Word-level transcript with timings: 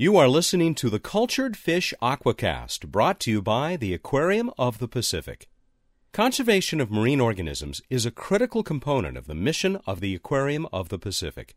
You 0.00 0.16
are 0.16 0.28
listening 0.28 0.76
to 0.76 0.90
the 0.90 1.00
Cultured 1.00 1.56
Fish 1.56 1.92
Aquacast, 2.00 2.86
brought 2.86 3.18
to 3.18 3.32
you 3.32 3.42
by 3.42 3.74
the 3.74 3.92
Aquarium 3.92 4.52
of 4.56 4.78
the 4.78 4.86
Pacific. 4.86 5.48
Conservation 6.12 6.80
of 6.80 6.88
marine 6.88 7.20
organisms 7.20 7.82
is 7.90 8.06
a 8.06 8.12
critical 8.12 8.62
component 8.62 9.16
of 9.16 9.26
the 9.26 9.34
mission 9.34 9.80
of 9.88 9.98
the 9.98 10.14
Aquarium 10.14 10.68
of 10.72 10.88
the 10.88 11.00
Pacific. 11.00 11.56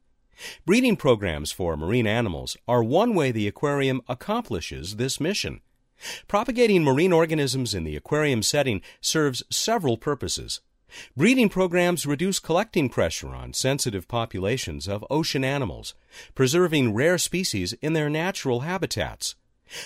Breeding 0.66 0.96
programs 0.96 1.52
for 1.52 1.78
marine 1.78 2.08
animals 2.08 2.58
are 2.68 2.84
one 2.84 3.14
way 3.14 3.30
the 3.32 3.48
aquarium 3.48 4.02
accomplishes 4.10 4.96
this 4.96 5.20
mission. 5.20 5.62
Propagating 6.28 6.84
marine 6.84 7.14
organisms 7.14 7.76
in 7.76 7.84
the 7.84 7.96
aquarium 7.96 8.42
setting 8.42 8.82
serves 9.02 9.44
several 9.52 9.98
purposes. 9.98 10.62
Breeding 11.16 11.50
programs 11.50 12.06
reduce 12.06 12.40
collecting 12.40 12.90
pressure 12.90 13.30
on 13.30 13.54
sensitive 13.54 14.08
populations 14.08 14.88
of 14.88 15.06
ocean 15.10 15.44
animals, 15.44 15.94
preserving 16.36 16.94
rare 16.94 17.18
species 17.18 17.74
in 17.82 17.94
their 17.94 18.10
natural 18.10 18.62
habitats. 18.62 19.36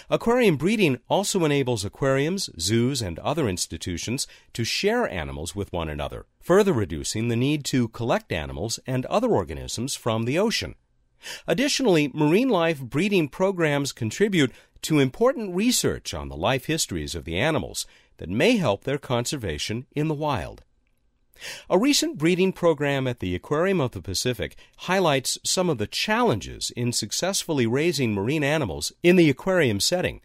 Aquarium 0.10 0.58
breeding 0.58 1.00
also 1.08 1.46
enables 1.46 1.86
aquariums, 1.86 2.50
zoos, 2.60 3.02
and 3.02 3.20
other 3.20 3.48
institutions 3.48 4.28
to 4.54 4.64
share 4.64 5.08
animals 5.08 5.56
with 5.56 5.72
one 5.72 5.90
another, 5.90 6.26
further 6.42 6.74
reducing 6.74 7.28
the 7.28 7.36
need 7.36 7.64
to 7.66 7.88
collect 7.90 8.32
animals 8.32 8.80
and 8.88 9.06
other 9.06 9.30
organisms 9.30 9.96
from 9.96 10.24
the 10.24 10.40
ocean. 10.40 10.74
Additionally, 11.48 12.12
marine 12.14 12.50
life 12.50 12.80
breeding 12.82 13.28
programs 13.30 13.92
contribute 13.92 14.52
to 14.82 15.00
important 15.00 15.56
research 15.56 16.14
on 16.14 16.30
the 16.30 16.38
life 16.38 16.66
histories 16.66 17.16
of 17.16 17.26
the 17.26 17.38
animals 17.38 17.86
that 18.18 18.30
may 18.30 18.58
help 18.58 18.84
their 18.84 18.98
conservation 18.98 19.86
in 19.96 20.08
the 20.08 20.14
wild. 20.14 20.64
A 21.70 21.78
recent 21.78 22.18
breeding 22.18 22.54
program 22.54 23.08
at 23.08 23.20
the 23.20 23.36
Aquarium 23.36 23.82
of 23.82 23.92
the 23.92 24.02
Pacific 24.02 24.56
highlights 24.78 25.38
some 25.44 25.70
of 25.70 25.78
the 25.78 25.88
challenges 25.88 26.72
in 26.72 26.94
successfully 26.94 27.68
raising 27.68 28.14
marine 28.14 28.44
animals 28.44 28.94
in 29.04 29.16
the 29.16 29.30
aquarium 29.30 29.80
setting. 29.80 30.22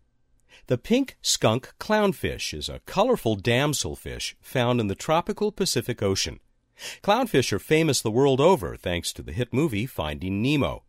The 0.66 0.78
pink 0.78 1.16
skunk 1.20 1.74
clownfish 1.80 2.54
is 2.54 2.68
a 2.68 2.80
colorful 2.86 3.36
damselfish 3.36 4.34
found 4.40 4.80
in 4.80 4.86
the 4.86 4.94
tropical 4.94 5.50
Pacific 5.50 6.00
Ocean. 6.00 6.38
Clownfish 7.02 7.52
are 7.52 7.58
famous 7.58 8.00
the 8.00 8.10
world 8.10 8.40
over 8.40 8.76
thanks 8.76 9.12
to 9.14 9.22
the 9.22 9.32
hit 9.32 9.52
movie 9.52 9.86
Finding 9.86 10.40
Nemo. 10.40 10.84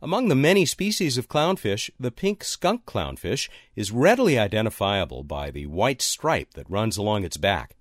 Among 0.00 0.28
the 0.28 0.34
many 0.34 0.64
species 0.64 1.18
of 1.18 1.28
clownfish, 1.28 1.90
the 1.98 2.10
pink 2.10 2.44
skunk 2.44 2.86
clownfish 2.86 3.48
is 3.74 3.92
readily 3.92 4.38
identifiable 4.38 5.24
by 5.24 5.50
the 5.50 5.66
white 5.66 6.00
stripe 6.00 6.54
that 6.54 6.70
runs 6.70 6.96
along 6.96 7.24
its 7.24 7.36
back. 7.36 7.75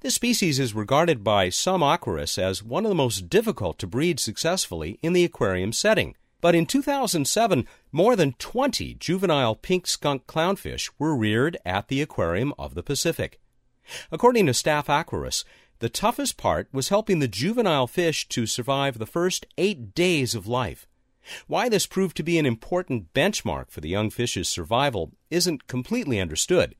This 0.00 0.14
species 0.14 0.58
is 0.58 0.74
regarded 0.74 1.22
by 1.22 1.48
some 1.48 1.80
aquarists 1.82 2.38
as 2.38 2.62
one 2.62 2.84
of 2.84 2.88
the 2.88 2.94
most 2.94 3.28
difficult 3.28 3.78
to 3.78 3.86
breed 3.86 4.18
successfully 4.20 4.98
in 5.02 5.12
the 5.12 5.24
aquarium 5.24 5.72
setting. 5.72 6.14
But 6.40 6.54
in 6.54 6.66
2007, 6.66 7.66
more 7.92 8.14
than 8.14 8.34
20 8.34 8.94
juvenile 8.94 9.54
pink 9.54 9.86
skunk 9.86 10.26
clownfish 10.26 10.90
were 10.98 11.16
reared 11.16 11.56
at 11.64 11.88
the 11.88 12.02
Aquarium 12.02 12.52
of 12.58 12.74
the 12.74 12.82
Pacific. 12.82 13.40
According 14.12 14.46
to 14.46 14.54
staff 14.54 14.86
aquarists, 14.86 15.44
the 15.78 15.88
toughest 15.88 16.36
part 16.36 16.68
was 16.72 16.88
helping 16.88 17.18
the 17.18 17.28
juvenile 17.28 17.86
fish 17.86 18.28
to 18.28 18.46
survive 18.46 18.98
the 18.98 19.06
first 19.06 19.46
eight 19.58 19.94
days 19.94 20.34
of 20.34 20.46
life. 20.46 20.86
Why 21.46 21.68
this 21.68 21.86
proved 21.86 22.16
to 22.18 22.22
be 22.22 22.38
an 22.38 22.46
important 22.46 23.12
benchmark 23.12 23.70
for 23.70 23.80
the 23.80 23.88
young 23.88 24.10
fish's 24.10 24.48
survival 24.48 25.12
isn't 25.30 25.66
completely 25.66 26.20
understood. 26.20 26.76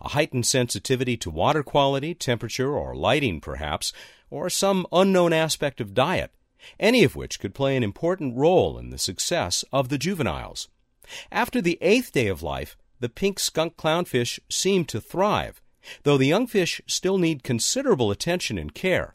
A 0.00 0.10
heightened 0.10 0.46
sensitivity 0.46 1.16
to 1.18 1.30
water 1.30 1.62
quality, 1.62 2.14
temperature, 2.14 2.76
or 2.76 2.94
lighting, 2.94 3.40
perhaps, 3.40 3.92
or 4.30 4.48
some 4.50 4.86
unknown 4.92 5.32
aspect 5.32 5.80
of 5.80 5.94
diet, 5.94 6.32
any 6.78 7.04
of 7.04 7.16
which 7.16 7.40
could 7.40 7.54
play 7.54 7.76
an 7.76 7.82
important 7.82 8.36
role 8.36 8.78
in 8.78 8.90
the 8.90 8.98
success 8.98 9.64
of 9.72 9.88
the 9.88 9.98
juveniles. 9.98 10.68
After 11.30 11.60
the 11.60 11.78
eighth 11.80 12.12
day 12.12 12.28
of 12.28 12.42
life, 12.42 12.76
the 13.00 13.08
pink 13.08 13.38
skunk 13.38 13.76
clownfish 13.76 14.38
seem 14.48 14.84
to 14.86 15.00
thrive, 15.00 15.60
though 16.04 16.16
the 16.16 16.26
young 16.26 16.46
fish 16.46 16.80
still 16.86 17.18
need 17.18 17.42
considerable 17.42 18.10
attention 18.10 18.56
and 18.56 18.74
care. 18.74 19.14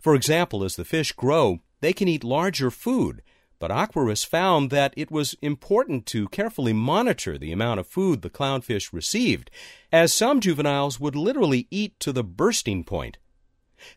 For 0.00 0.14
example, 0.14 0.64
as 0.64 0.76
the 0.76 0.84
fish 0.84 1.12
grow, 1.12 1.60
they 1.80 1.92
can 1.92 2.08
eat 2.08 2.24
larger 2.24 2.70
food 2.70 3.22
but 3.58 3.70
aquarists 3.70 4.26
found 4.26 4.70
that 4.70 4.94
it 4.96 5.10
was 5.10 5.34
important 5.42 6.06
to 6.06 6.28
carefully 6.28 6.72
monitor 6.72 7.38
the 7.38 7.52
amount 7.52 7.80
of 7.80 7.86
food 7.86 8.22
the 8.22 8.30
clownfish 8.30 8.92
received, 8.92 9.50
as 9.90 10.12
some 10.12 10.40
juveniles 10.40 11.00
would 11.00 11.16
literally 11.16 11.66
eat 11.70 11.98
to 12.00 12.12
the 12.12 12.24
bursting 12.24 12.84
point. 12.84 13.18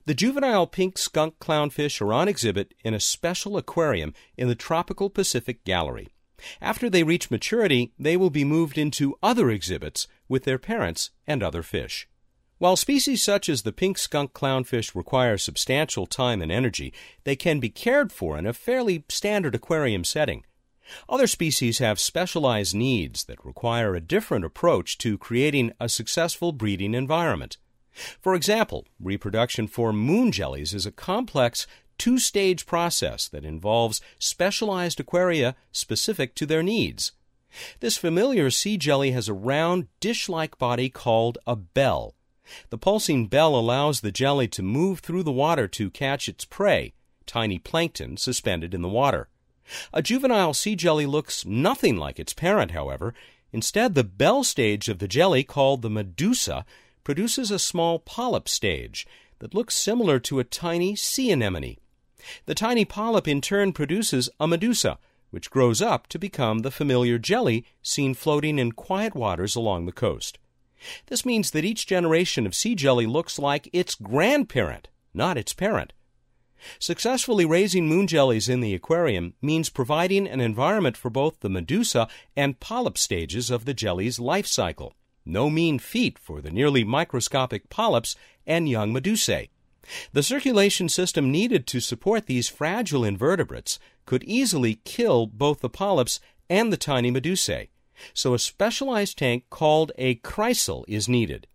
The 0.05 0.13
juvenile 0.13 0.67
pink 0.67 0.97
skunk 0.97 1.39
clownfish 1.39 2.01
are 2.01 2.13
on 2.13 2.27
exhibit 2.27 2.73
in 2.83 2.93
a 2.93 2.99
special 2.99 3.57
aquarium 3.57 4.13
in 4.37 4.47
the 4.47 4.55
Tropical 4.55 5.09
Pacific 5.09 5.63
Gallery. 5.63 6.09
After 6.61 6.89
they 6.89 7.03
reach 7.03 7.31
maturity, 7.31 7.91
they 7.99 8.15
will 8.15 8.29
be 8.29 8.45
moved 8.45 8.77
into 8.77 9.17
other 9.21 9.49
exhibits 9.49 10.07
with 10.27 10.43
their 10.43 10.59
parents 10.59 11.11
and 11.27 11.43
other 11.43 11.63
fish. 11.63 12.07
While 12.59 12.75
species 12.75 13.23
such 13.23 13.47
as 13.47 13.61
the 13.61 13.71
pink 13.71 13.97
skunk 13.97 14.33
clownfish 14.33 14.93
require 14.93 15.37
substantial 15.37 16.05
time 16.05 16.41
and 16.41 16.51
energy, 16.51 16.93
they 17.23 17.37
can 17.37 17.61
be 17.61 17.69
cared 17.69 18.11
for 18.11 18.37
in 18.37 18.45
a 18.45 18.51
fairly 18.51 19.05
standard 19.07 19.55
aquarium 19.55 20.03
setting. 20.03 20.43
Other 21.07 21.25
species 21.25 21.77
have 21.77 22.01
specialized 22.01 22.75
needs 22.75 23.23
that 23.25 23.45
require 23.45 23.95
a 23.95 24.01
different 24.01 24.43
approach 24.43 24.97
to 24.97 25.17
creating 25.17 25.71
a 25.79 25.87
successful 25.87 26.51
breeding 26.51 26.93
environment. 26.93 27.55
For 28.19 28.35
example, 28.35 28.85
reproduction 28.99 29.67
for 29.67 29.93
moon 29.93 30.33
jellies 30.33 30.73
is 30.73 30.85
a 30.85 30.91
complex 30.91 31.65
two 31.97 32.19
stage 32.19 32.65
process 32.65 33.29
that 33.29 33.45
involves 33.45 34.01
specialized 34.19 34.99
aquaria 34.99 35.55
specific 35.71 36.35
to 36.35 36.45
their 36.45 36.63
needs. 36.63 37.13
This 37.79 37.97
familiar 37.97 38.51
sea 38.51 38.75
jelly 38.75 39.11
has 39.11 39.29
a 39.29 39.33
round, 39.33 39.87
dish 40.01 40.27
like 40.27 40.57
body 40.57 40.89
called 40.89 41.37
a 41.47 41.55
bell. 41.55 42.15
The 42.69 42.77
pulsing 42.77 43.27
bell 43.27 43.55
allows 43.55 44.01
the 44.01 44.11
jelly 44.11 44.47
to 44.49 44.63
move 44.63 44.99
through 44.99 45.23
the 45.23 45.31
water 45.31 45.67
to 45.67 45.89
catch 45.89 46.27
its 46.27 46.45
prey, 46.45 46.93
tiny 47.25 47.59
plankton 47.59 48.17
suspended 48.17 48.73
in 48.73 48.81
the 48.81 48.89
water. 48.89 49.29
A 49.93 50.01
juvenile 50.01 50.53
sea 50.53 50.75
jelly 50.75 51.05
looks 51.05 51.45
nothing 51.45 51.97
like 51.97 52.19
its 52.19 52.33
parent, 52.33 52.71
however. 52.71 53.13
Instead, 53.51 53.93
the 53.93 54.03
bell 54.03 54.43
stage 54.43 54.89
of 54.89 54.99
the 54.99 55.07
jelly, 55.07 55.43
called 55.43 55.81
the 55.81 55.89
medusa, 55.89 56.65
produces 57.03 57.51
a 57.51 57.59
small 57.59 57.99
polyp 57.99 58.49
stage 58.49 59.07
that 59.39 59.53
looks 59.53 59.75
similar 59.75 60.19
to 60.19 60.39
a 60.39 60.43
tiny 60.43 60.95
sea 60.95 61.31
anemone. 61.31 61.77
The 62.45 62.55
tiny 62.55 62.85
polyp 62.85 63.27
in 63.27 63.41
turn 63.41 63.73
produces 63.73 64.29
a 64.39 64.47
medusa, 64.47 64.97
which 65.31 65.51
grows 65.51 65.81
up 65.81 66.07
to 66.07 66.19
become 66.19 66.59
the 66.59 66.71
familiar 66.71 67.17
jelly 67.17 67.65
seen 67.81 68.13
floating 68.13 68.59
in 68.59 68.71
quiet 68.71 69.15
waters 69.15 69.55
along 69.55 69.85
the 69.85 69.91
coast. 69.91 70.37
This 71.07 71.25
means 71.25 71.51
that 71.51 71.65
each 71.65 71.87
generation 71.87 72.45
of 72.45 72.55
sea 72.55 72.75
jelly 72.75 73.05
looks 73.05 73.39
like 73.39 73.69
its 73.73 73.95
grandparent, 73.95 74.87
not 75.13 75.37
its 75.37 75.53
parent. 75.53 75.93
Successfully 76.77 77.45
raising 77.45 77.87
moon 77.87 78.07
jellies 78.07 78.49
in 78.49 78.59
the 78.59 78.73
aquarium 78.73 79.33
means 79.41 79.69
providing 79.69 80.27
an 80.27 80.41
environment 80.41 80.97
for 80.97 81.09
both 81.09 81.39
the 81.39 81.49
medusa 81.49 82.07
and 82.35 82.59
polyp 82.59 82.97
stages 82.97 83.49
of 83.49 83.65
the 83.65 83.73
jelly's 83.73 84.19
life 84.19 84.45
cycle. 84.45 84.93
No 85.25 85.49
mean 85.49 85.79
feat 85.79 86.19
for 86.19 86.41
the 86.41 86.51
nearly 86.51 86.83
microscopic 86.83 87.69
polyps 87.69 88.15
and 88.45 88.67
young 88.67 88.93
medusae. 88.93 89.49
The 90.11 90.23
circulation 90.23 90.89
system 90.89 91.31
needed 91.31 91.65
to 91.67 91.79
support 91.79 92.25
these 92.25 92.49
fragile 92.49 93.05
invertebrates 93.05 93.79
could 94.05 94.23
easily 94.23 94.81
kill 94.83 95.27
both 95.27 95.61
the 95.61 95.69
polyps 95.69 96.19
and 96.49 96.73
the 96.73 96.77
tiny 96.77 97.11
medusae 97.11 97.69
so 98.13 98.33
a 98.33 98.39
specialized 98.39 99.17
tank 99.17 99.45
called 99.49 99.91
a 99.97 100.15
kreisel 100.15 100.85
is 100.87 101.09
needed. 101.09 101.47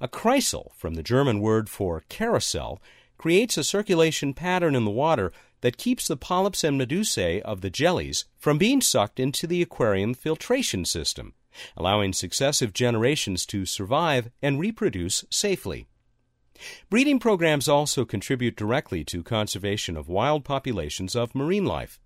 A 0.00 0.08
kreisel, 0.08 0.72
from 0.74 0.94
the 0.94 1.02
German 1.02 1.40
word 1.40 1.68
for 1.68 2.02
carousel, 2.08 2.80
creates 3.16 3.56
a 3.56 3.64
circulation 3.64 4.34
pattern 4.34 4.74
in 4.74 4.84
the 4.84 4.90
water 4.90 5.32
that 5.60 5.76
keeps 5.76 6.06
the 6.06 6.16
polyps 6.16 6.62
and 6.62 6.80
medusae 6.80 7.40
of 7.42 7.60
the 7.60 7.70
jellies 7.70 8.24
from 8.38 8.58
being 8.58 8.80
sucked 8.80 9.18
into 9.18 9.46
the 9.46 9.62
aquarium 9.62 10.14
filtration 10.14 10.84
system, 10.84 11.34
allowing 11.76 12.12
successive 12.12 12.72
generations 12.72 13.44
to 13.46 13.66
survive 13.66 14.30
and 14.40 14.60
reproduce 14.60 15.24
safely. 15.30 15.88
Breeding 16.90 17.18
programs 17.18 17.68
also 17.68 18.04
contribute 18.04 18.56
directly 18.56 19.04
to 19.04 19.22
conservation 19.22 19.96
of 19.96 20.08
wild 20.08 20.44
populations 20.44 21.14
of 21.14 21.34
marine 21.34 21.64
life. 21.64 22.00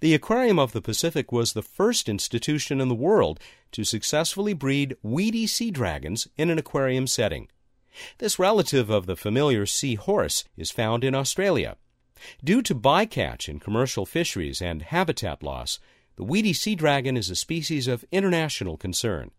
The 0.00 0.14
Aquarium 0.14 0.58
of 0.58 0.72
the 0.72 0.82
Pacific 0.82 1.32
was 1.32 1.52
the 1.52 1.62
first 1.62 2.08
institution 2.08 2.80
in 2.80 2.88
the 2.88 2.94
world 2.94 3.40
to 3.72 3.84
successfully 3.84 4.52
breed 4.52 4.96
weedy 5.02 5.46
sea 5.46 5.70
dragons 5.70 6.28
in 6.36 6.50
an 6.50 6.58
aquarium 6.58 7.06
setting. 7.06 7.48
This 8.18 8.38
relative 8.38 8.90
of 8.90 9.06
the 9.06 9.16
familiar 9.16 9.66
sea 9.66 9.94
horse 9.94 10.44
is 10.56 10.70
found 10.70 11.04
in 11.04 11.14
Australia. 11.14 11.76
Due 12.42 12.62
to 12.62 12.74
bycatch 12.74 13.48
in 13.48 13.58
commercial 13.60 14.06
fisheries 14.06 14.62
and 14.62 14.82
habitat 14.82 15.42
loss, 15.42 15.78
the 16.16 16.24
weedy 16.24 16.52
sea 16.52 16.74
dragon 16.74 17.16
is 17.16 17.30
a 17.30 17.36
species 17.36 17.88
of 17.88 18.04
international 18.12 18.76
concern. 18.76 19.30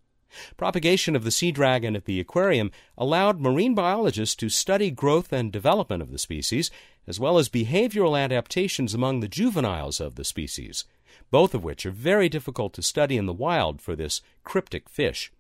Propagation 0.58 1.16
of 1.16 1.24
the 1.24 1.32
sea 1.32 1.52
dragon 1.52 1.96
at 1.96 2.06
the 2.06 2.20
aquarium 2.20 2.72
allowed 2.98 3.40
marine 3.40 3.76
biologists 3.76 4.36
to 4.36 4.50
study 4.50 4.92
growth 4.92 5.32
and 5.32 5.52
development 5.52 6.02
of 6.02 6.12
the 6.12 6.18
species, 6.18 6.72
as 7.08 7.20
well 7.20 7.38
as 7.38 7.50
behavioral 7.50 8.20
adaptations 8.20 8.94
among 8.94 9.20
the 9.20 9.28
juveniles 9.28 10.00
of 10.00 10.16
the 10.16 10.24
species, 10.24 10.86
both 11.32 11.54
of 11.54 11.64
which 11.64 11.86
are 11.86 11.92
very 11.92 12.30
difficult 12.30 12.74
to 12.74 12.82
study 12.82 13.18
in 13.18 13.26
the 13.26 13.34
wild 13.34 13.82
for 13.82 13.96
this 13.96 14.22
cryptic 14.44 14.90
fish. 14.90 15.32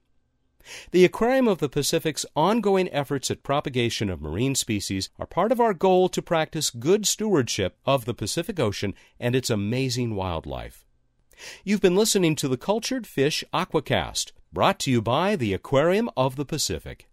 The 0.92 1.04
Aquarium 1.04 1.48
of 1.48 1.57
the 1.57 1.68
Pacific's 1.68 2.25
ongoing 2.36 2.88
efforts 2.90 3.30
at 3.30 3.44
propagation 3.44 4.10
of 4.10 4.22
marine 4.22 4.56
species 4.56 5.10
are 5.19 5.25
part 5.25 5.51
of 5.51 5.60
our 5.60 5.74
goal 5.74 6.07
to 6.10 6.22
practice 6.22 6.69
good 6.69 7.06
stewardship 7.06 7.78
of 7.86 8.06
the 8.06 8.13
Pacific 8.13 8.60
Ocean 8.60 8.94
and 9.19 9.36
its 9.36 9.50
amazing 9.50 10.16
wildlife. 10.16 10.86
You've 11.63 11.81
been 11.81 11.95
listening 11.95 12.36
to 12.38 12.48
the 12.48 12.57
Cultured 12.57 13.06
Fish 13.06 13.44
Aquacast, 13.54 14.31
brought 14.54 14.80
to 14.80 14.92
you 14.92 15.02
by 15.02 15.36
the 15.36 15.52
Aquarium 15.52 16.12
of 16.16 16.36
the 16.36 16.46
Pacific. 16.46 17.08